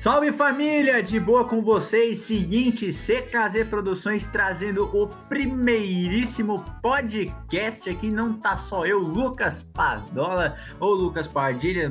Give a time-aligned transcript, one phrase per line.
[0.00, 2.20] Salve família, de boa com vocês?
[2.20, 8.08] Seguinte, CKZ Produções trazendo o primeiríssimo podcast aqui.
[8.08, 11.90] Não tá só eu, Lucas Padola ou Lucas Pardilha,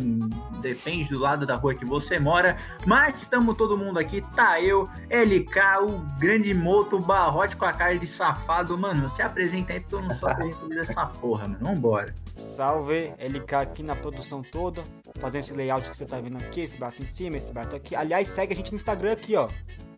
[0.62, 4.24] depende do lado da rua que você mora, mas estamos todo mundo aqui.
[4.33, 8.78] Tá eu, LK, o grande moto, barrote com a cara de safado.
[8.78, 11.60] Mano, se apresenta aí porque eu não sou apresentador dessa porra, mano.
[11.62, 12.15] Vambora.
[12.39, 14.83] Salve, LK aqui na produção toda,
[15.19, 17.95] fazendo esse layout que você tá vendo aqui, esse bato em cima, esse bato aqui.
[17.98, 19.50] Aliás, segue a gente no Instagram aqui, ó.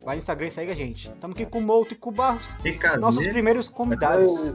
[0.04, 1.10] Vai no Instagram e segue a gente.
[1.10, 2.56] Estamos aqui com o Mouto e com o Barros,
[3.00, 4.54] nossos primeiros convidados.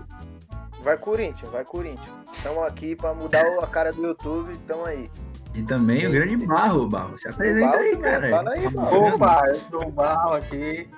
[0.82, 2.10] Vai Corinthians, vai Corinthians.
[2.32, 5.10] Estamos aqui pra mudar a cara do YouTube, estamos aí.
[5.54, 7.18] E também o grande Barro, Barro.
[7.18, 8.30] Se apresenta Barro aí, cara.
[8.30, 9.14] fala aí, Barro.
[9.14, 10.88] Opa, eu sou o Barro aqui.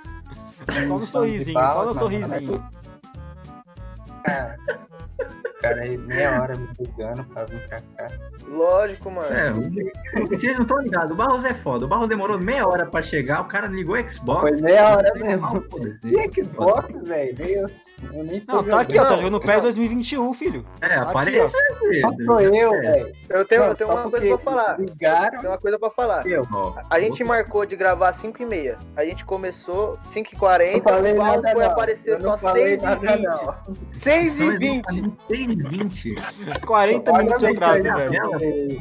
[0.73, 2.65] Só no sorrisinho, só no sorrisinho.
[4.25, 4.57] Cara,
[5.69, 8.09] cara aí meia hora me ligando pra vir pra cá.
[8.49, 9.35] Lógico, mano.
[9.35, 11.85] É, o- vocês não estão ligados, o Barros é foda.
[11.85, 14.41] O Barros demorou meia hora pra chegar, o cara ligou o Xbox.
[14.41, 15.41] Foi meia hora mesmo.
[15.43, 15.99] mal poder.
[16.05, 17.35] E Xbox, velho?
[17.37, 20.65] Deus, eu nem tô Não, tá aqui, ó, tá jogando PES 2021, filho.
[20.81, 21.55] É, Aqui, aparece.
[22.01, 22.81] Só sou eu, É.
[22.81, 23.13] velho.
[23.29, 24.81] Eu tenho, eu tenho uma coisa pra falar.
[24.81, 26.27] Ligaram, Tem uma coisa pra falar.
[26.27, 26.47] eu.
[26.53, 28.79] Ó, A gente marcou de gravar 5 e meia.
[28.97, 32.97] A gente começou 5h40, Não falei o Barros foi aparecer só não falei 6 nada,
[33.01, 33.55] h 20 não.
[34.01, 34.59] 6 são h
[35.57, 38.11] 20 exatamente 6h20 40 Olha minutos de atraso, velho.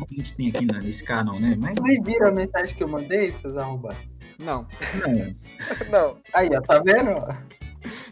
[0.08, 1.56] Que a gente tem aqui na- nesse canal, né?
[1.60, 4.00] Mas Vocês viram a mensagem que eu mandei, seus arrombados?
[4.40, 4.68] Não.
[5.00, 5.34] não.
[5.92, 7.12] Não, Aí, ó, tá vendo?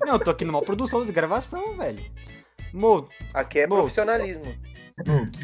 [0.06, 2.00] Não, eu tô aqui numa produção de gravação, velho.
[2.74, 3.78] Mo, aqui é Bom.
[3.78, 4.46] profissionalismo.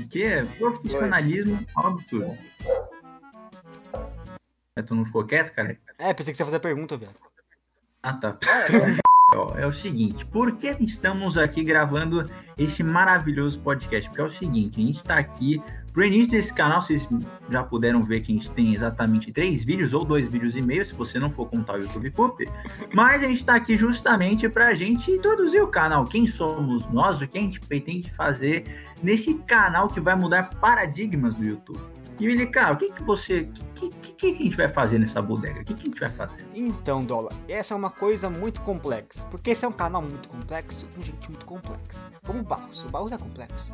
[0.03, 2.37] Aqui é profissionalismo óbvio.
[4.75, 5.77] Mas tu não ficou quieto, cara?
[5.97, 7.11] é, pensei que você ia fazer a pergunta, velho.
[8.01, 8.37] Ah, tá.
[8.47, 8.63] Ah,
[9.55, 12.25] é o seguinte, por que estamos aqui gravando
[12.57, 14.09] esse maravilhoso podcast?
[14.09, 15.61] Porque é o seguinte, a gente está aqui
[15.93, 17.07] pro início desse canal, vocês
[17.49, 20.85] já puderam ver que a gente tem exatamente três vídeos ou dois vídeos e meio,
[20.85, 22.47] se você não for contar o YouTube Poop.
[22.93, 27.21] Mas a gente está aqui justamente para a gente introduzir o canal, quem somos nós,
[27.21, 28.63] o que a gente pretende fazer
[29.03, 31.98] nesse canal que vai mudar paradigmas do YouTube.
[32.19, 35.21] E Milicar, o que que você, o que, que, que a gente vai fazer nessa
[35.21, 35.61] bodega?
[35.61, 36.45] O que, que a gente vai fazer?
[36.53, 39.23] Então, Dola, essa é uma coisa muito complexa.
[39.31, 42.11] Porque esse é um canal muito complexo com gente muito complexa.
[42.25, 42.83] Como o Barros.
[42.83, 43.71] O Barros é complexo.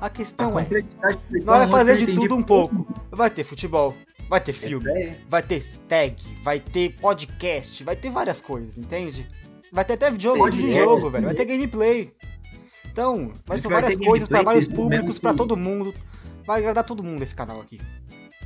[0.00, 2.86] A A questão é, complexidade nós vamos fazer de tudo um pouco.
[3.12, 3.94] Vai ter futebol,
[4.28, 5.16] vai ter filme, aí.
[5.30, 9.26] vai ter tag, vai ter podcast, vai ter várias coisas, entende?
[9.72, 12.12] Vai ter até jogo, Podcast, videojogo, velho, vai ter gameplay.
[12.90, 15.94] Então, vai ser várias coisas para vários públicos, para todo mundo.
[16.46, 17.80] Vai agradar todo mundo esse canal aqui.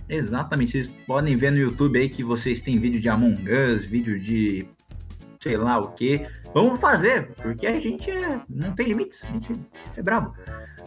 [0.09, 4.19] Exatamente, vocês podem ver no YouTube aí que vocês têm vídeo de Among Us, vídeo
[4.19, 4.67] de
[5.41, 6.27] sei lá o que.
[6.55, 9.53] Vamos fazer, porque a gente é- não tem limites, a gente
[9.97, 10.35] é brabo.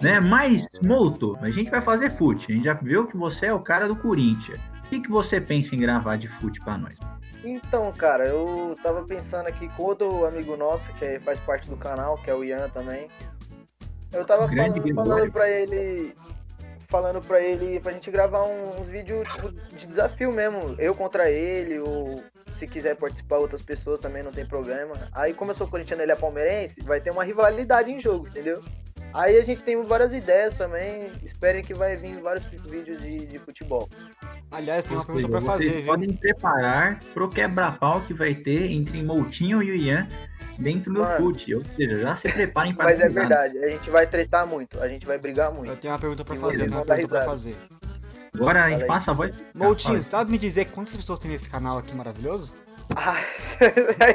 [0.01, 0.19] Né?
[0.19, 2.51] Mas, Molto, a gente vai fazer fute.
[2.51, 4.59] A gente já viu que você é o cara do Corinthians.
[4.79, 6.97] O que, que você pensa em gravar de fute pra nós?
[7.43, 11.77] Então, cara, eu tava pensando aqui com outro amigo nosso, que é- faz parte do
[11.77, 13.07] canal, que é o Ian também.
[14.11, 16.13] Eu tava falando, falando pra ele.
[16.91, 20.75] Falando pra ele pra gente gravar um- uns vídeos tipo, de desafio mesmo.
[20.77, 22.21] Eu contra ele, ou
[22.59, 24.93] se quiser participar outras pessoas também não tem problema.
[25.13, 28.27] Aí como eu sou corintiano e ele é palmeirense, vai ter uma rivalidade em jogo,
[28.27, 28.61] entendeu?
[29.13, 31.09] Aí a gente tem várias ideias também.
[31.23, 33.89] Esperem que vai vir vários vídeos de, de futebol.
[34.49, 35.85] Aliás, tem uma pergunta pra vocês fazer, viu?
[35.85, 40.07] podem preparar pro quebra-pau que vai ter entre Moutinho e o Ian
[40.57, 41.55] dentro do fute.
[41.55, 44.87] Ou seja, já se preparem para Mas é verdade, a gente vai tretar muito, a
[44.87, 45.71] gente vai brigar muito.
[45.71, 47.55] Eu tenho uma pergunta pra E fazer, tenho uma pergunta pra fazer.
[48.33, 49.33] Agora a gente passa a voz.
[49.53, 52.53] Moutinho, sabe me dizer quantas pessoas tem nesse canal aqui maravilhoso?
[52.95, 53.21] Ah,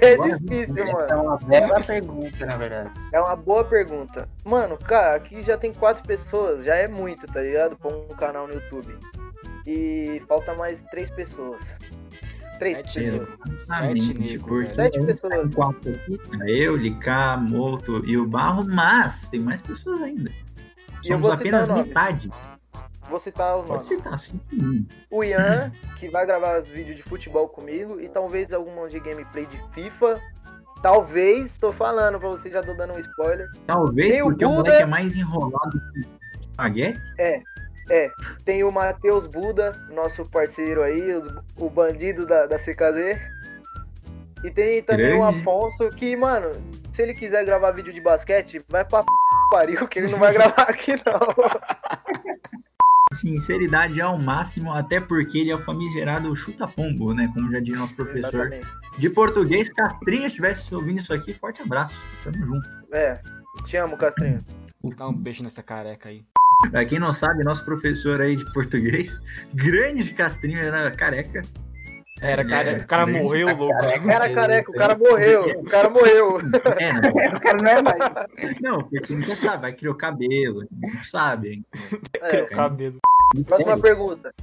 [0.02, 1.08] é difícil, mano.
[1.08, 2.90] é uma bela pergunta, na verdade.
[3.12, 4.28] É uma boa pergunta.
[4.44, 7.76] Mano, cara, aqui já tem quatro pessoas, já é muito, tá ligado?
[7.76, 8.98] Pra um canal no YouTube.
[9.66, 11.60] E falta mais três pessoas.
[12.58, 13.28] Três Sete pessoas.
[13.60, 14.74] Exatamente, Sete porque velho.
[14.74, 15.54] Sete pessoas.
[15.54, 16.50] quatro aqui, né?
[16.50, 20.30] eu, Licá, Moto e o Barro, mas tem mais pessoas ainda.
[20.30, 21.86] E eu Somos vou citar apenas nomes.
[21.86, 22.30] metade.
[23.08, 23.86] Vou citar os Pode nomes.
[23.86, 24.86] citar, sim.
[25.10, 29.46] O Ian, que vai gravar os vídeos de futebol comigo, e talvez algumas de gameplay
[29.46, 30.20] de FIFA.
[30.82, 33.48] Talvez, tô falando pra você, já tô dando um spoiler.
[33.66, 34.62] Talvez Tem o porque o Buda.
[34.62, 36.00] moleque é mais enrolado que
[36.50, 37.00] espaguete.
[37.18, 37.40] É,
[38.44, 43.18] tem o Matheus Buda, nosso parceiro aí, os- o bandido da, da CKZ.
[44.44, 45.40] E tem também o Grande.
[45.40, 46.52] Afonso, que, mano,
[46.92, 49.06] se ele quiser gravar vídeo de basquete, vai pra p...
[49.50, 51.18] pariu, que ele não vai gravar aqui não.
[53.14, 57.30] Sinceridade ao máximo, até porque ele é o famigerado chuta-pombo, né?
[57.32, 58.66] Como já diz nosso professor Exatamente.
[58.98, 59.72] de português.
[59.72, 61.94] Castrinha, se estivesse ouvindo isso aqui, forte abraço.
[62.24, 62.68] Tamo junto.
[62.92, 63.20] É,
[63.64, 64.44] te amo, Castrinho.
[64.96, 66.24] Dá um beijo nessa careca aí.
[66.70, 69.18] Pra quem não sabe, nosso professor aí de português,
[69.54, 71.42] grande Castrinho, era careca.
[72.18, 73.74] Era, cara, o cara morreu, louco.
[73.76, 75.60] O cara careca, o cara morreu.
[75.60, 76.38] O cara morreu.
[76.80, 78.60] É, não, O cara não é mais.
[78.62, 81.48] não, porque nunca sabe, vai criar o cabelo, não sabe.
[81.50, 81.64] hein?
[82.22, 82.96] É, O cabelo.
[83.46, 84.34] próxima pergunta.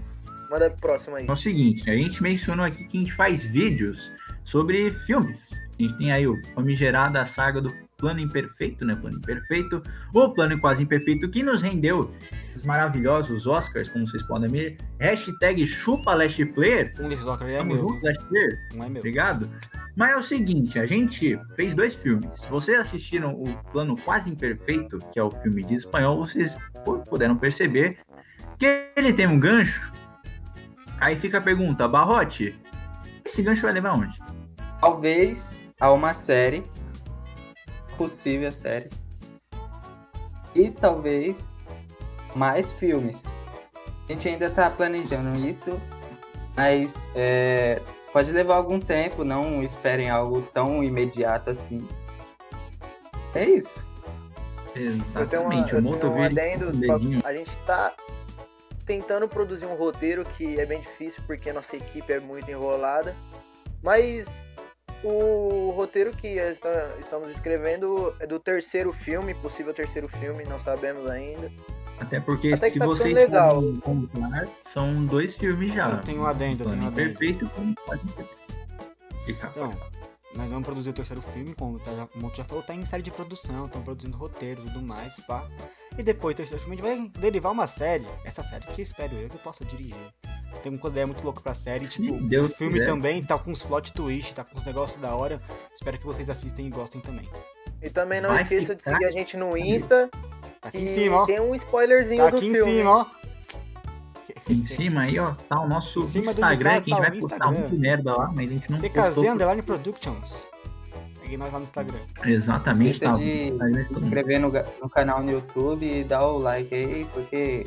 [0.51, 1.25] Manda pro próximo aí.
[1.27, 4.12] É o seguinte, a gente mencionou aqui que a gente faz vídeos
[4.45, 5.39] sobre filmes.
[5.51, 8.97] A gente tem aí o famigerada saga do Plano Imperfeito, né?
[8.97, 9.81] Plano Imperfeito,
[10.13, 12.13] ou Plano Quase Imperfeito, que nos rendeu
[12.53, 14.77] os maravilhosos Oscars, como vocês podem ver.
[15.00, 16.94] Hashtag chupa Last Player.
[17.00, 17.77] Um desses aí é meu.
[17.77, 18.59] junto, Last Player.
[18.75, 19.00] Não é meu.
[19.00, 19.50] Obrigado.
[19.95, 22.29] Mas é o seguinte, a gente fez dois filmes.
[22.41, 26.53] Se vocês assistiram o Plano Quase Imperfeito, que é o filme de espanhol, vocês
[26.83, 27.99] pu- puderam perceber
[28.59, 29.94] que ele tem um gancho.
[30.99, 32.53] Aí fica a pergunta, Barrote,
[33.23, 34.19] esse gancho vai levar onde?
[34.81, 36.65] Talvez a uma série.
[37.98, 38.90] Possível série.
[40.56, 41.51] E talvez
[42.36, 43.25] mais filmes.
[44.07, 45.80] A gente ainda tá planejando isso,
[46.56, 47.81] mas é,
[48.12, 51.88] pode levar algum tempo, não esperem algo tão imediato assim.
[53.34, 53.84] É isso.
[55.16, 56.72] Eu tenho, uma, Exatamente, eu um adendo.
[57.24, 57.94] A gente tá
[58.86, 63.16] tentando produzir um roteiro que é bem difícil porque a nossa equipe é muito enrolada.
[63.81, 64.28] Mas
[65.03, 71.09] o roteiro que está- estamos escrevendo é do terceiro filme, possível terceiro filme, não sabemos
[71.09, 71.51] ainda.
[72.00, 73.55] Até porque Até se tá vocês legal.
[73.61, 75.89] forem contar, são dois filmes já.
[75.91, 77.09] Eu tenho um adendo, eu Plano tenho um adendo.
[77.11, 78.44] Imperfeito e Plano Quase Imperfeito.
[79.25, 79.47] Fica.
[79.51, 79.73] Então,
[80.35, 82.85] nós vamos produzir o terceiro filme, como tá já- o Moto já falou, tá em
[82.85, 85.47] série de produção, estão produzindo roteiro e tudo mais, pá.
[85.97, 88.07] E depois terceiro filme a gente vai derivar uma série.
[88.25, 89.95] Essa série que espero eu que eu possa dirigir.
[90.61, 92.85] Tem uma ideia muito louca pra série, Se tipo, Deus o filme quiser.
[92.85, 95.41] também tá com uns plot twist, tá com uns negócios da hora.
[95.73, 97.29] Espero que vocês assistem e gostem também.
[97.81, 100.09] E também não Vai esqueça de ficar- seguir a gente no Insta,
[100.61, 101.25] Tá aqui em cima, ó.
[101.25, 102.71] tem um spoilerzinho Tá do aqui em filme.
[102.71, 103.05] cima, ó.
[104.50, 107.51] Em cima aí, ó, tá o nosso Instagram, que a tá gente o vai postar
[107.51, 109.31] muito merda lá, mas a gente não CKZ postou.
[109.33, 110.47] Underline Productions.
[111.21, 111.99] Segue nós lá no Instagram.
[112.25, 113.19] Exatamente, Esqueça tá.
[113.19, 114.03] de todo mundo.
[114.06, 114.51] inscrever no,
[114.81, 117.65] no canal no YouTube e dar o like aí, porque.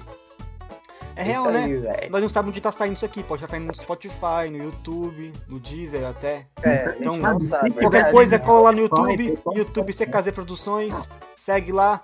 [1.16, 1.64] É real, isso né?
[1.64, 2.10] aí, velho.
[2.10, 3.22] Nós não sabemos onde tá saindo isso aqui.
[3.22, 6.46] Pode estar saindo no Spotify, no YouTube, no Deezer até.
[6.62, 7.70] É, Então, sabe.
[7.70, 8.44] Qualquer Verdade, coisa, né?
[8.44, 9.38] cola lá no YouTube.
[9.54, 10.94] YouTube CKZ Produções,
[11.36, 12.00] segue lá.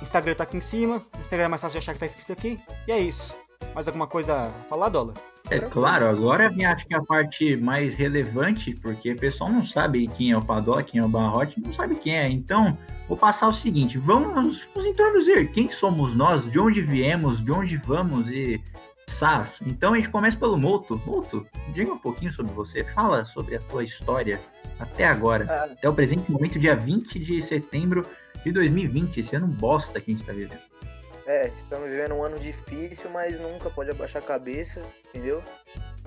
[0.00, 2.58] Instagram tá aqui em cima, Instagram é mais fácil de achar que tá escrito aqui.
[2.86, 3.34] E é isso.
[3.74, 5.12] Mais alguma coisa a falar, Dola?
[5.50, 10.06] É claro, agora vem acho que a parte mais relevante, porque o pessoal não sabe
[10.06, 12.28] quem é o Padó, quem é o Barrote, não sabe quem é.
[12.28, 15.50] Então, vou passar o seguinte, vamos nos introduzir.
[15.50, 18.62] Quem somos nós, de onde viemos, de onde vamos e
[19.08, 19.60] SAS.
[19.66, 21.00] Então a gente começa pelo Moto.
[21.04, 21.44] Moto,
[21.74, 24.40] diga um pouquinho sobre você, fala sobre a tua história
[24.78, 28.06] até agora, Ah, até o presente momento, dia 20 de setembro
[28.44, 30.69] de 2020, esse ano bosta que a gente tá vivendo.
[31.30, 35.40] É, estamos vivendo um ano difícil, mas nunca pode abaixar a cabeça, entendeu?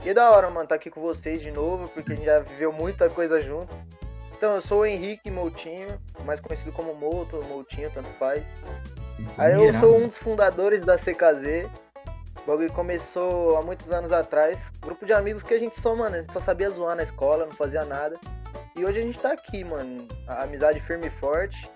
[0.04, 2.40] E é da hora, mano, estar aqui com vocês de novo, porque a gente já
[2.40, 3.74] viveu muita coisa junto.
[4.36, 8.44] Então, eu sou o Henrique Moutinho, mais conhecido como Mouto, Moutinho, tanto faz.
[9.38, 11.70] Aí eu sou um dos fundadores da CKZ.
[12.42, 14.60] O bagulho começou há muitos anos atrás.
[14.82, 17.46] Grupo de amigos que a gente só, mano, a gente só sabia zoar na escola,
[17.46, 18.20] não fazia nada.
[18.76, 20.06] E hoje a gente tá aqui, mano.
[20.28, 21.72] A amizade firme e forte.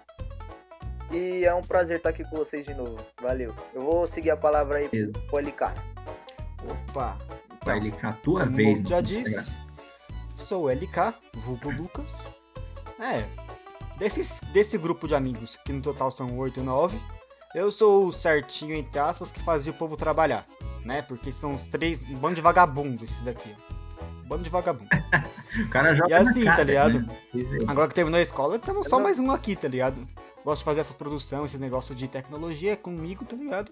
[1.11, 2.97] E é um prazer estar aqui com vocês de novo.
[3.21, 3.53] Valeu.
[3.73, 5.13] Eu vou seguir a palavra aí Beleza.
[5.29, 5.73] pro LK.
[6.69, 7.17] Opa!
[7.65, 8.87] Vai ligar a tua como vez.
[8.87, 9.53] já disse,
[10.35, 12.05] sou o LK, vulgo Lucas.
[12.99, 13.25] É,
[13.97, 16.97] desses, desse grupo de amigos, que no total são 8 ou 9,
[17.55, 20.45] eu sou o certinho, entre aspas, que fazia o povo trabalhar,
[20.83, 21.01] né?
[21.01, 23.53] Porque são os três, um bando de vagabundo esses daqui.
[24.23, 24.89] Um bando de vagabundo.
[25.57, 26.99] O cara joga E assim, na cara, tá ligado?
[26.99, 27.07] né?
[27.33, 27.71] É.
[27.71, 30.07] Agora que terminou a escola, estamos só mais um aqui, tá ligado?
[30.47, 33.69] Gosto de fazer essa produção, esse negócio de tecnologia comigo, tá ligado?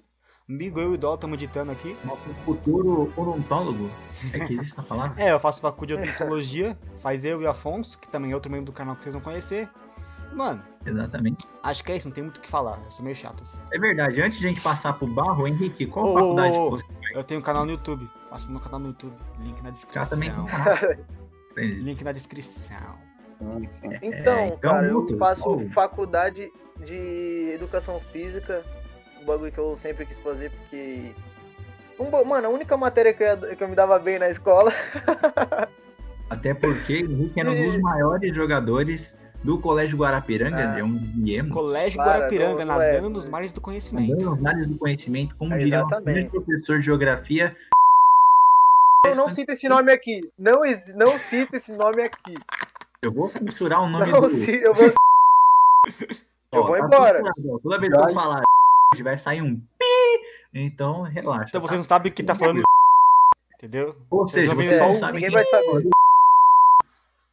[0.49, 1.95] Amigo, eu e o Dó estamos editando aqui.
[2.03, 3.89] Nosso futuro odontólogo.
[4.33, 5.15] É que existe essa palavra?
[5.23, 8.51] É, eu faço faculdade de odontologia, faz eu e o Afonso, que também é outro
[8.51, 9.69] membro do canal que vocês vão conhecer.
[10.33, 11.47] Mano, Exatamente.
[11.63, 13.57] acho que é isso, não tem muito o que falar, eu sou meio chato assim.
[13.71, 14.21] É verdade.
[14.21, 17.23] Antes de a gente passar pro barro, Henrique, qual Ô, faculdade ô, que você Eu
[17.23, 20.09] tenho um canal no YouTube, faço meu canal no YouTube, link na já descrição.
[20.09, 20.29] também?
[21.55, 23.14] Link na descrição.
[23.39, 23.87] Sim, sim.
[24.01, 26.51] Então, então, cara, eu faço faculdade
[26.85, 28.63] de educação física.
[29.21, 31.11] Um bagulho que eu sempre quis fazer, porque.
[31.99, 34.71] Um mano, a única matéria que eu, que eu me dava bem na escola.
[36.29, 40.79] Até porque o Henrique era um dos maiores jogadores do Colégio Guarapiranga, Ah.
[40.79, 41.53] é um guiemo.
[41.53, 43.29] Colégio Para, Guarapiranga, não- não é, nadando nos é.
[43.29, 44.13] mares do conhecimento.
[44.13, 45.87] Andando nos mares do conhecimento, como É, diria o
[46.31, 47.55] professor de geografia.
[49.05, 50.19] Eu não cita esse nome aqui.
[50.37, 50.61] Não,
[50.95, 52.35] não cita esse nome aqui.
[53.05, 54.29] Eu vou censurar o nome Não do.
[54.29, 54.65] cita.
[54.65, 54.85] Eu vou...
[56.51, 57.17] eu vou tá embora.
[57.17, 57.59] censurado.
[57.61, 58.41] Toda vez que eu falar
[59.03, 60.21] vai sair um pi,
[60.53, 61.49] então relaxa.
[61.49, 61.67] Então tá?
[61.67, 62.61] vocês não sabem o que tá falando.
[63.57, 63.95] Entendeu?
[64.09, 65.89] Ou seja, só não sabem Ninguém quem vai saber.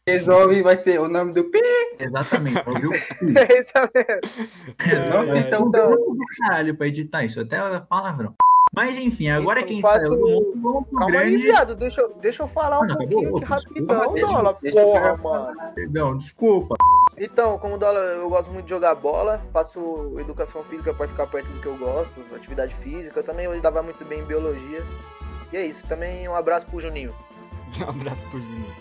[0.07, 1.61] Resolve vai ser o nome do Pi.
[1.99, 2.93] Exatamente, ouviu?
[2.93, 5.11] É isso mesmo.
[5.11, 8.35] Não É, cita um Então, do caralho pra editar isso, até é palavrão.
[8.75, 11.43] Mas enfim, agora Então, quem faço- saiu do mundo, vamos pro Calma aí, grande.
[11.43, 11.75] viado.
[11.75, 13.41] Deixa, eu- deixa eu falar um Ah, não, pouquinho acabou?
[13.45, 14.59] rapidão, deixa- Dola.
[14.63, 15.61] deixa Porra, mano.
[15.75, 16.75] Perdão, desculpa.
[17.19, 21.49] Então, como Dola, eu gosto muito de jogar bola, faço educação física pra ficar perto
[21.49, 23.21] do que eu gosto, atividade física.
[23.21, 24.83] Eu também dava muito bem em biologia.
[25.53, 25.87] E é isso.
[25.87, 27.13] Também um abraço pro Juninho.
[27.87, 28.73] Um abraço pro Juninho.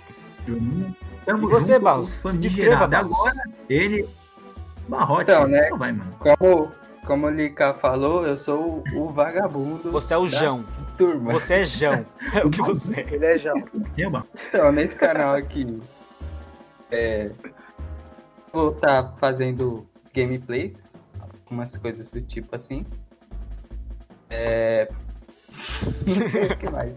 [0.47, 0.95] Juninho.
[1.25, 2.17] Tamo E você, Barros?
[2.35, 2.87] descreva.
[2.87, 3.11] Barros.
[3.19, 3.35] Agora,
[3.69, 4.07] ele.
[4.87, 5.31] Barrote.
[5.31, 5.65] Então, né?
[5.65, 6.15] Então vai, mano.
[6.17, 6.71] Como,
[7.05, 10.65] como o Lika falou, eu sou o vagabundo Você é o Jão.
[10.97, 11.33] turma.
[11.33, 12.05] Você é Jão.
[12.33, 13.13] É o que você é.
[13.13, 13.37] Ele é.
[13.97, 14.29] Eu, Barros.
[14.47, 15.81] Então, nesse canal aqui,
[16.91, 17.31] é,
[18.53, 22.85] vou estar fazendo gameplays, algumas coisas do tipo assim.
[24.29, 24.89] É,
[26.05, 26.95] não sei o que mais.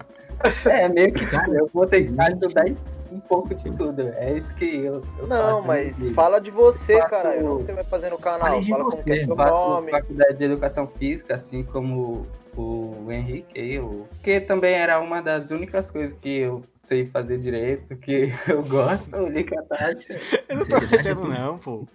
[0.66, 2.76] É, meio que tipo, eu vou tentar ajudar em
[3.14, 4.00] um pouco de tudo.
[4.16, 7.40] É isso que eu, eu Não, mas fala de você, Faço- cara.
[7.42, 8.60] Não o que você vai fazer no canal.
[8.60, 9.24] De Fala como que é você.
[9.26, 9.90] seu faço nome.
[9.90, 15.90] faculdade de educação física, assim como o Henrique, eu, que também era uma das únicas
[15.90, 20.14] coisas que eu sei fazer direito, que eu gosto, o Lika Tati.
[20.48, 21.86] Eu não tô achando não, pô.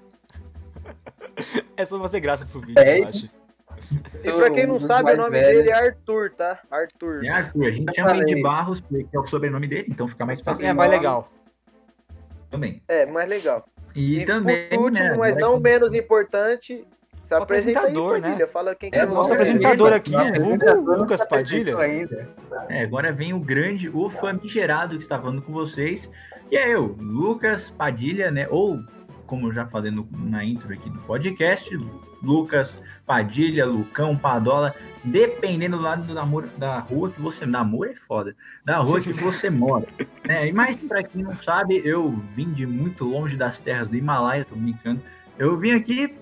[1.77, 3.29] É só fazer graça pro vídeo, É eu acho.
[3.91, 6.59] E pra quem não sabe, o nome dele é Arthur, tá?
[6.69, 7.23] Arthur.
[7.25, 7.65] É Arthur.
[7.67, 8.41] A gente chama ele de.
[8.41, 11.31] Barros, porque é o sobrenome dele, então fica mais fácil É mais legal.
[12.51, 12.81] também.
[12.87, 13.65] É, mais legal.
[13.95, 14.69] E, E também.
[14.69, 16.85] por último, né, mas não que- menos importante,
[17.27, 18.45] se O apresenta aí, apresentador, Padilha.
[18.45, 18.47] né?
[18.47, 20.27] Fala quem que É, é Nosso apresentador aqui, né?
[20.29, 21.77] Apresentador não Lucas tá Padilha.
[21.77, 22.29] ainda.
[22.69, 26.07] É, agora vem o grande, o famigerado que está falando com vocês.
[26.51, 28.47] E é eu, Lucas Padilha, né?
[28.49, 28.79] Ou,
[29.29, 31.69] como eu já falei no- na intro aqui do podcast,
[32.21, 32.73] Lucas
[33.05, 37.45] Padilha, Lucão, Padola, dependendo do lado do namoro, da rua que você.
[37.45, 38.35] Namoro é foda.
[38.65, 39.85] Da rua que você mora.
[40.27, 40.47] né?
[40.47, 44.43] E mais pra quem não sabe, eu vim de muito longe das terras do Himalaia,
[44.45, 45.01] tô brincando.
[45.37, 46.15] Eu vim aqui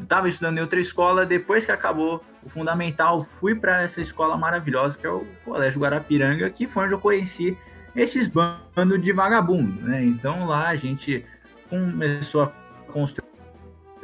[0.00, 4.96] estava estudando em outra escola, depois que acabou o fundamental, fui para essa escola maravilhosa
[4.98, 7.56] que é o Colégio Guarapiranga, que foi onde eu conheci
[7.96, 10.04] esses bandos de vagabundo, né?
[10.04, 11.24] Então lá a gente
[11.68, 12.46] começou a
[12.92, 13.24] construir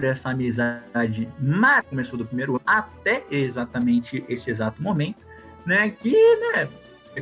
[0.03, 5.25] essa amizade, mas começou do primeiro ano até exatamente esse exato momento,
[5.67, 5.91] né?
[5.91, 6.13] Que,
[6.53, 6.69] né,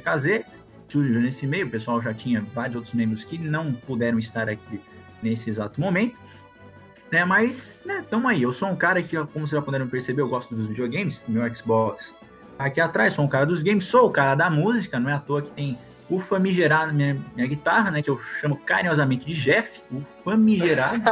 [0.02, 0.44] casei,
[0.88, 4.80] surgiu nesse meio, o pessoal já tinha vários outros membros que não puderam estar aqui
[5.22, 6.16] nesse exato momento
[7.10, 7.24] né?
[7.24, 8.42] Mas, né, tamo aí.
[8.42, 11.54] Eu sou um cara que, como vocês já puderam perceber, eu gosto dos videogames, meu
[11.54, 12.14] Xbox
[12.56, 15.14] tá aqui atrás, sou um cara dos games, sou o cara da música, não é
[15.14, 15.78] à toa que tem
[16.10, 21.02] o famigerado, minha, minha guitarra, né, que eu chamo carinhosamente de Jeff, o famigerado.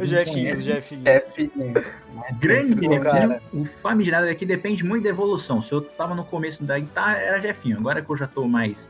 [0.00, 1.02] O Jefinho, o Jefinho.
[1.04, 1.52] É, filho.
[2.38, 3.42] Grande cara.
[3.52, 5.60] o famigerado aqui depende muito da evolução.
[5.62, 7.78] Se eu tava no começo da guitarra, era Jefinho.
[7.78, 8.88] Agora que eu já tô mais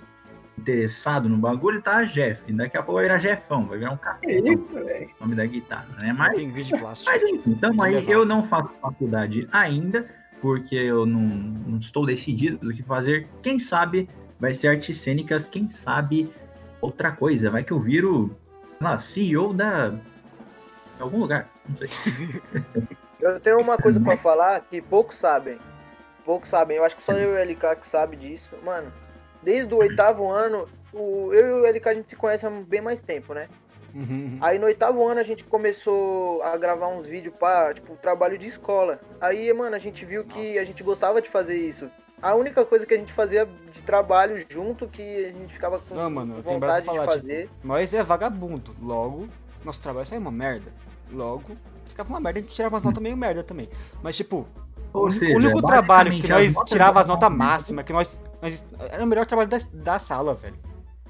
[0.59, 2.53] interessado no bagulho, tá Jeff.
[2.53, 6.13] Daqui a pouco vai virar Jefão, vai virar um café, o nome da guitarra, né?
[6.13, 7.11] Mas Tem vídeo plástico.
[7.11, 10.07] Mas enfim, então aí eu não faço faculdade ainda,
[10.41, 13.27] porque eu não, não estou decidido do que fazer.
[13.43, 14.09] Quem sabe
[14.41, 16.33] vai ser artes cênicas, quem sabe
[16.81, 17.51] outra coisa.
[17.51, 18.35] Vai que eu viro,
[18.81, 19.91] lá, CEO da.
[19.91, 20.01] de
[20.99, 21.49] algum lugar.
[21.69, 21.89] Não sei.
[23.21, 25.59] Eu tenho uma coisa pra falar que poucos sabem.
[26.25, 26.79] Poucos sabem.
[26.79, 28.49] Eu acho que só eu e o LK que sabe disso.
[28.65, 28.91] Mano,
[29.43, 32.81] desde o oitavo ano, o, eu e o LK a gente se conhece há bem
[32.81, 33.47] mais tempo, né?
[33.95, 34.39] Uhum.
[34.41, 38.47] Aí no oitavo ano a gente começou a gravar uns vídeos pra, tipo, trabalho de
[38.47, 39.01] escola.
[39.21, 40.61] Aí, mano, a gente viu que Nossa.
[40.61, 41.91] a gente gostava de fazer isso.
[42.23, 45.95] A única coisa que a gente fazia de trabalho junto que a gente ficava com
[45.95, 47.43] Não, mano, eu tenho pra vontade falar, de fazer.
[47.43, 48.75] tipo, nós é vagabundo.
[48.83, 49.27] Logo,
[49.65, 50.71] nosso trabalho sai uma merda.
[51.11, 53.69] Logo, ficava uma merda, a gente tirava umas notas meio merda também.
[54.03, 54.47] Mas, tipo,
[54.93, 57.93] Ou o único- seja, o único trabalho que as nós tirava as notas máximas, que
[57.93, 58.67] nós, nós.
[58.91, 60.57] Era o melhor trabalho da, da sala, velho.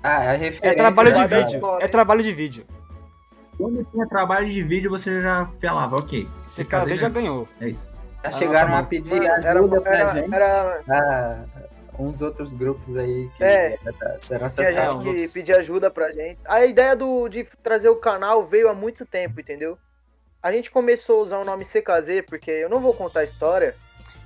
[0.02, 1.60] Ah, a referência É trabalho de vídeo.
[1.80, 2.64] É trabalho de vídeo.
[3.58, 6.26] Quando tinha trabalho de vídeo, você já falava, ok.
[6.48, 7.46] Você casei já ganhou.
[8.22, 10.34] Já chegaram a Nossa, pedir Mano, era, ajuda pra era, gente.
[10.34, 11.44] era, Ah,
[11.98, 13.78] uns outros grupos aí que É.
[13.82, 15.02] era da, da nossa tinha sala.
[15.02, 16.38] gente que pedia ajuda pra gente.
[16.44, 19.78] A ideia do, de trazer o canal veio há muito tempo, entendeu?
[20.42, 23.74] A gente começou a usar o nome CKZ, porque eu não vou contar a história.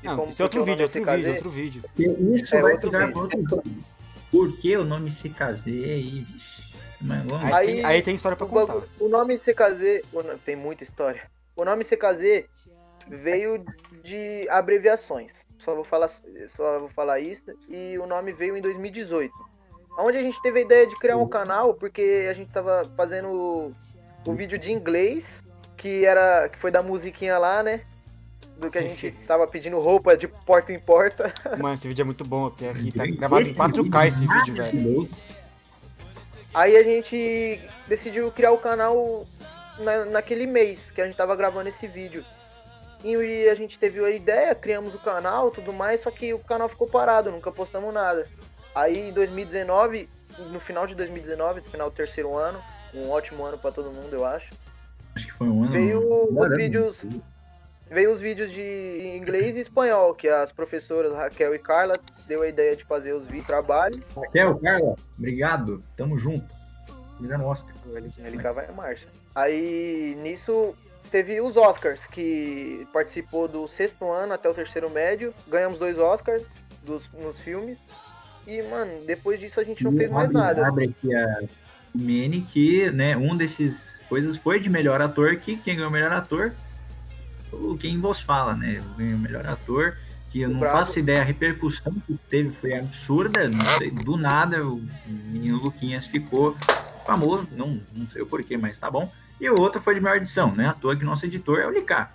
[0.02, 1.28] Não, isso é outro vídeo, outro vídeo, CKZ.
[1.30, 1.82] outro vídeo.
[2.34, 3.12] Isso É vai outro vídeo.
[3.12, 3.84] pra vídeo.
[4.30, 6.44] Por que o nome CKZ aí, vixe?
[7.00, 8.72] Mas vamos Aí, Aí- tem, aí tem história pra O, contar.
[8.74, 10.02] bagulho- o nome CKZ,
[10.44, 11.22] tem muita história.
[11.56, 12.44] O nome CKZ
[13.08, 13.64] veio
[14.02, 15.32] de abreviações.
[15.58, 16.08] Só vou falar,
[16.48, 17.44] só vou falar isso.
[17.68, 19.32] E o nome veio em 2018.
[19.98, 23.28] Onde a gente teve a ideia de criar um canal, porque a gente tava fazendo
[23.28, 23.72] o,
[24.26, 25.42] o vídeo de inglês,
[25.76, 27.82] que era que foi da musiquinha lá, né?
[28.58, 31.32] do que a gente tava pedindo roupa de porta em porta.
[31.58, 32.50] Mano, esse vídeo é muito bom.
[32.50, 35.08] Tem aqui, tá gravado em 4K esse vídeo, velho.
[36.52, 39.26] Aí a gente decidiu criar o canal
[39.78, 42.24] na, naquele mês que a gente tava gravando esse vídeo.
[43.04, 46.70] E a gente teve a ideia, criamos o canal tudo mais, só que o canal
[46.70, 48.26] ficou parado, nunca postamos nada.
[48.74, 50.08] Aí em 2019,
[50.50, 52.60] no final de 2019, no final do terceiro ano,
[52.94, 54.48] um ótimo ano para todo mundo, eu acho.
[55.14, 55.72] Acho que foi um ano.
[55.72, 57.06] Veio os vídeos.
[57.90, 62.48] Veio os vídeos de inglês e espanhol, que as professoras Raquel e Carla deu a
[62.48, 64.00] ideia de fazer os vídeos trabalhos.
[64.16, 65.84] Raquel, Carla, obrigado.
[65.94, 66.46] Tamo junto.
[67.20, 67.74] Mirando Oscar.
[67.86, 69.06] LK vai em marcha.
[69.34, 70.74] Aí nisso
[71.14, 75.32] teve os Oscars, que participou do sexto ano até o terceiro médio.
[75.46, 76.44] Ganhamos dois Oscars
[76.84, 77.78] dos, nos filmes.
[78.44, 80.66] E, mano, depois disso a gente não E fez mais nada.
[80.66, 81.42] Abre aqui a
[81.94, 83.76] Mene que, né, um desses
[84.08, 86.52] coisas foi de melhor ator, que quem ganhou o melhor ator,
[87.52, 88.82] o quem vos fala, né?
[88.98, 89.96] Ganhou o melhor ator,
[90.32, 90.78] que eu não Bravo.
[90.78, 96.08] faço ideia, a repercussão que teve foi absurda, não sei, do nada o menino Luquinhas
[96.08, 96.56] ficou
[97.06, 99.08] famoso, não, não sei o porquê, mas tá bom.
[99.40, 100.68] E o outro foi de melhor edição, né?
[100.68, 102.10] À toa que nosso editor é o Licá.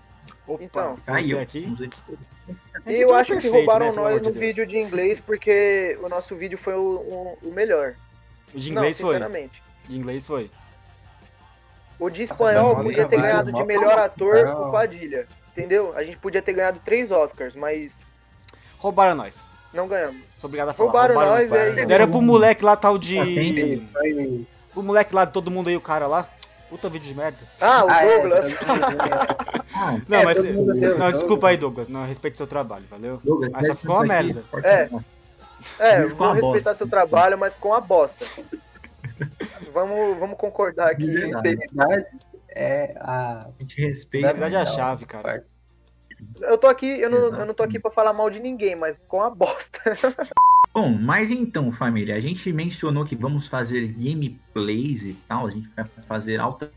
[0.48, 1.40] Opa, Então, Caiu.
[1.40, 1.72] aqui.
[2.88, 4.38] E eu acho que Perfeito, roubaram né, nós no de Deus.
[4.38, 7.94] vídeo de inglês porque o nosso vídeo foi o, o- o melhor.
[8.54, 9.16] O de inglês não, foi.
[9.16, 9.62] sinceramente.
[9.88, 10.50] De inglês foi.
[12.00, 15.28] O de Nossa, espanhol bom podia ter ganhado de melhor ator o Padilha.
[15.52, 15.94] Entendeu?
[15.96, 17.92] A gente podia ter ganhado três Oscars, mas
[18.78, 19.38] Roubaram nós.
[19.74, 20.22] não ganhamos.
[20.38, 20.90] Sou obrigado a falar.
[20.90, 21.78] Roubaram nós, nós.
[21.78, 21.86] aí.
[21.86, 23.18] Deram pro moleque lá tal de.
[23.92, 24.48] Foi.
[24.76, 26.28] O moleque lá, todo mundo aí, o cara lá.
[26.70, 27.38] Puta vídeo de merda.
[27.60, 28.46] Ah, o Ah, é, Douglas.
[29.74, 30.38] Ah, Não, É, mas.
[30.38, 31.88] todo mundo deu, Não, todo desculpa aí, Douglas.
[31.90, 33.20] Não, respeite seu trabalho, valeu?
[33.24, 34.44] Douglas, Mas só ficou uma merda.
[34.54, 34.68] aqui.
[34.68, 34.90] É.
[35.80, 36.42] É, vou uma bosta.
[36.54, 38.26] respeitar seu trabalho, mas com a bosta.
[39.74, 41.06] vamos, vamos concordar aqui.
[41.06, 41.34] Verdade.
[41.50, 42.06] Sinceridade
[42.50, 43.48] é a.
[43.48, 44.28] A gente respeita.
[44.28, 45.44] Na verdade é a chave, cara.
[46.42, 48.96] Eu tô aqui, eu não, eu não tô aqui pra falar mal de ninguém, mas
[49.08, 49.82] com a bosta.
[50.74, 55.68] Bom, mas então, família, a gente mencionou que vamos fazer gameplays e tal, a gente
[55.76, 56.70] vai fazer altas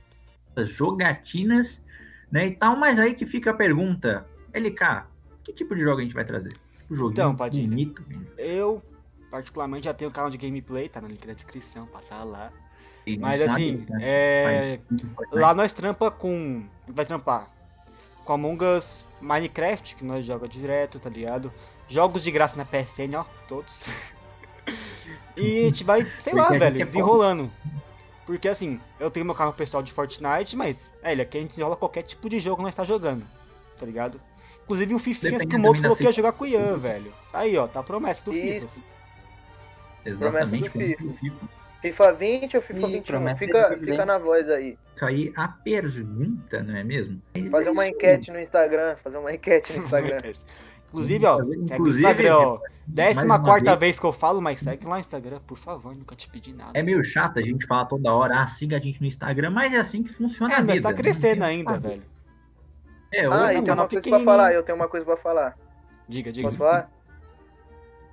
[0.65, 1.81] jogatinas,
[2.31, 5.05] né, e tal, mas aí que fica a pergunta, LK,
[5.45, 6.53] que tipo de jogo a gente vai trazer?
[6.79, 7.69] Tipo joguinho Então, Padilha.
[7.69, 8.03] bonito,
[8.39, 8.83] Eu,
[9.31, 12.51] particularmente, já tenho um canal de gameplay, tá no link da descrição, passar lá.
[13.07, 13.99] e Mas assim, sabe, né?
[14.03, 14.81] é.
[15.17, 16.65] Mas- Lá nós trampa com.
[16.89, 17.49] Vai trampar
[18.25, 21.53] com Among Us, Minecraft, que nós joga direto, tá ligado?
[21.93, 23.85] Jogos de graça na PSN, ó, todos.
[25.37, 27.53] e a gente vai, sei lá, velho, é desenrolando.
[28.25, 31.51] Porque assim, eu tenho meu canal pessoal de Fortnite, mas, é, ele aqui a gente
[31.51, 33.23] desenrola qualquer tipo de jogo que nós tá jogando,
[33.79, 34.19] tá ligado?
[34.65, 37.13] Inclusive um Fifinhas que o Moto falou que ia jogar com o Ian, velho.
[37.31, 38.69] Aí, ó, tá a promessa do Isso.
[38.69, 38.87] FIFA.
[40.07, 41.49] Exatamente, Promessa do FIFA.
[41.83, 43.03] FIFA 20 ou FIFA Ih, 21?
[43.03, 44.79] promessa Fica, fica na voz aí.
[45.03, 47.21] Aí a pergunta, não é mesmo?
[47.51, 48.97] Fazer uma enquete no Instagram.
[49.05, 50.21] Fazer uma enquete no Instagram.
[50.93, 52.59] Inclusive, ó, segue o inclusive, Instagram, ó.
[52.87, 56.15] Décima quarta vez- vez que eu falo, mas segue lá no Instagram, por favor, nunca
[56.15, 56.73] te pedi nada.
[56.75, 59.73] É meio chato a gente falar toda hora, ah, siga a gente no Instagram, mas
[59.73, 60.83] é assim que funciona É, a vida.
[60.83, 60.95] tá né?
[60.97, 62.03] crescendo ainda, velho.
[63.13, 64.53] É, Ah, hoje e um tem canal uma coisa pra falar.
[64.55, 65.57] Eu tenho uma coisa pra falar.
[66.09, 66.49] Diga, diga.
[66.49, 66.91] Posso falar?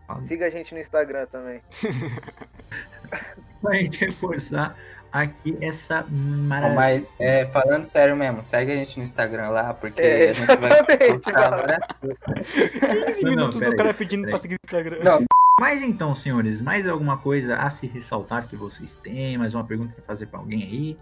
[0.07, 0.21] Fala.
[0.27, 1.61] Siga a gente no Instagram também.
[3.61, 4.75] pra gente reforçar
[5.11, 6.75] aqui essa maravilha.
[6.75, 10.45] Mas é, falando sério mesmo, segue a gente no Instagram lá, porque É, a gente
[10.45, 11.87] vai várias
[13.13, 14.31] 15 Não, minutos do cara pedindo peraí.
[14.31, 14.97] pra seguir no Instagram.
[15.03, 15.25] Não.
[15.59, 19.37] Mas então, senhores, mais alguma coisa a se ressaltar que vocês têm?
[19.37, 20.97] Mais uma pergunta pra fazer pra alguém aí?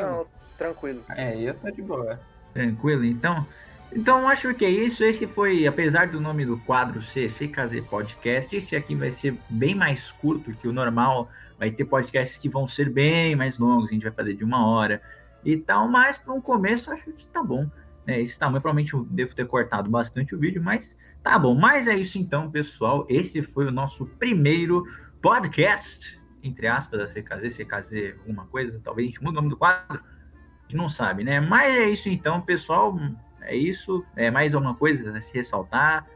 [0.00, 1.02] Não, tranquilo.
[1.14, 2.18] É, eu tô de boa.
[2.54, 3.46] Tranquilo, então?
[3.92, 5.02] Então, acho que é isso.
[5.02, 9.74] Esse foi, apesar do nome do quadro ser CKZ Podcast, esse aqui vai ser bem
[9.74, 11.30] mais curto que o normal.
[11.58, 14.64] Vai ter podcasts que vão ser bem mais longos, a gente vai fazer de uma
[14.64, 15.02] hora
[15.44, 17.68] e tal, mas para um começo acho que tá bom.
[18.06, 18.20] Né?
[18.22, 21.54] Esse tamanho, provavelmente eu devo ter cortado bastante o vídeo, mas tá bom.
[21.54, 23.04] Mas é isso então, pessoal.
[23.08, 24.84] Esse foi o nosso primeiro
[25.20, 29.56] podcast, entre aspas, da CKZ, CKZ alguma coisa, talvez a gente mude o nome do
[29.56, 31.40] quadro, a gente não sabe, né?
[31.40, 32.96] Mas é isso então, pessoal.
[33.42, 34.04] É isso.
[34.16, 36.06] É mais alguma coisa a se ressaltar?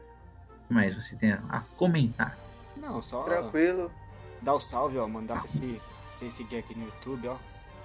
[0.65, 2.37] O que mais você tem a comentar?
[2.77, 3.91] Não, só Tranquilo.
[4.41, 5.07] dar o salve, ó.
[5.07, 5.81] Mandar você se,
[6.17, 7.35] se seguir aqui no YouTube, ó.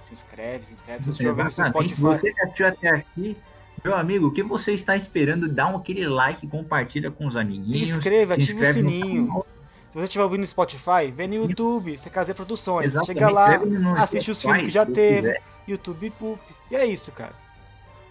[0.03, 0.99] Se inscreve, se inscreve.
[1.03, 1.65] Se você estiver ouvindo no.
[1.67, 2.01] Spotify.
[2.01, 3.37] Você que assistiu até aqui,
[3.83, 5.47] meu amigo, o que você está esperando?
[5.47, 7.89] Dá um aquele like, compartilha com os Se amiguinhos.
[7.89, 9.45] inscreva, se ative o inscreve no sininho.
[9.91, 12.87] Se você estiver ouvindo no Spotify, vem no YouTube, CKZ Produções.
[12.87, 13.19] Exatamente.
[13.19, 13.59] Chega lá,
[13.97, 15.41] assiste os filmes que já se teve, quiser.
[15.67, 16.39] YouTube Poop.
[16.69, 17.33] E é isso, cara.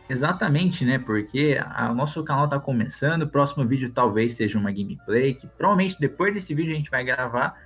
[0.09, 0.99] Exatamente, né?
[0.99, 3.23] Porque a- o nosso canal está começando.
[3.23, 7.05] O próximo vídeo talvez seja uma gameplay, que provavelmente depois desse vídeo a gente vai
[7.05, 7.57] gravar.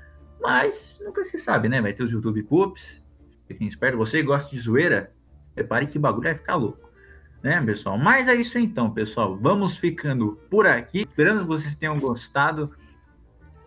[0.41, 1.81] Mas nunca se sabe, né?
[1.81, 3.01] Vai ter os YouTube Poops.
[3.47, 3.99] Fiquem espertos.
[3.99, 5.13] Você gosta de zoeira,
[5.55, 6.91] prepare que o bagulho vai ficar louco.
[7.43, 7.99] Né, pessoal?
[7.99, 9.37] Mas é isso então, pessoal.
[9.37, 11.01] Vamos ficando por aqui.
[11.01, 12.71] Esperando que vocês tenham gostado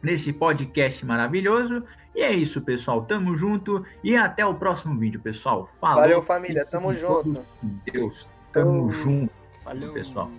[0.01, 1.83] desse podcast maravilhoso.
[2.15, 3.03] E é isso, pessoal.
[3.03, 5.69] Tamo junto e até o próximo vídeo, pessoal.
[5.81, 6.01] Falou.
[6.01, 6.65] Valeu, família.
[6.65, 7.43] Tamo junto.
[7.91, 8.25] Deus.
[8.55, 9.33] Tamo junto.
[9.65, 10.31] Valeu, pessoal.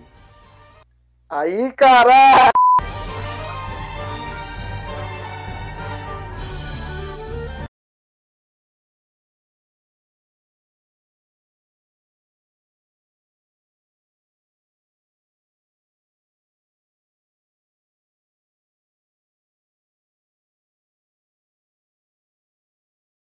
[1.29, 2.51] Aí, caralho!